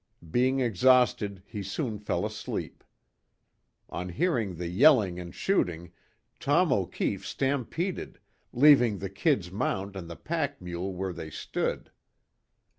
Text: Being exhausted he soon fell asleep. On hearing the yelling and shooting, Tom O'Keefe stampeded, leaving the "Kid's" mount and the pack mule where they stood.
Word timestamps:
Being 0.31 0.61
exhausted 0.61 1.43
he 1.45 1.61
soon 1.61 1.99
fell 1.99 2.25
asleep. 2.25 2.83
On 3.91 4.09
hearing 4.09 4.55
the 4.55 4.65
yelling 4.67 5.19
and 5.19 5.31
shooting, 5.31 5.91
Tom 6.39 6.73
O'Keefe 6.73 7.23
stampeded, 7.23 8.19
leaving 8.51 8.97
the 8.97 9.11
"Kid's" 9.11 9.51
mount 9.51 9.95
and 9.95 10.09
the 10.09 10.15
pack 10.15 10.59
mule 10.59 10.95
where 10.95 11.13
they 11.13 11.29
stood. 11.29 11.91